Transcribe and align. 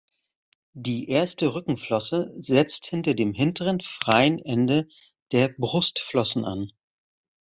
Die 0.73 1.09
erste 1.11 1.53
Rückenflosse 1.53 2.33
setzt 2.39 2.87
hinter 2.87 3.13
dem 3.13 3.35
hinteren 3.35 3.81
freien 3.81 4.39
Ende 4.39 4.87
der 5.31 5.49
Brustflossen 5.49 6.43
an. 6.43 6.71